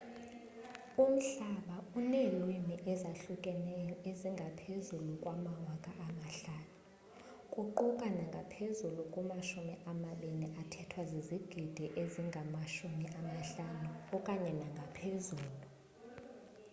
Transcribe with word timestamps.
umhlaba 1.03 1.75
uneelwimi 1.99 2.75
ezahlukeneyo 2.91 3.95
ezingaphezu 4.09 4.95
kwe-5000 5.21 6.59
kuquka 7.53 8.07
ngaphezulu 8.29 9.01
kwamashumi 9.13 9.73
amabini 9.91 10.45
athethwa 10.61 11.01
zizigidi 11.11 11.85
ezingama-50 12.01 13.63
okanye 14.17 14.51
ngaphezulu 14.73 15.51